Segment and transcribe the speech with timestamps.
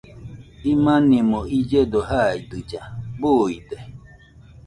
[0.73, 2.81] Imanimo illledo jaidɨlla,
[3.19, 3.77] buide